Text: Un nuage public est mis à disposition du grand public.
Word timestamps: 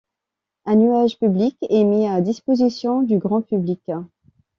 Un 0.65 0.77
nuage 0.77 1.19
public 1.19 1.55
est 1.69 1.83
mis 1.83 2.07
à 2.07 2.21
disposition 2.21 3.03
du 3.03 3.19
grand 3.19 3.43
public. 3.43 3.91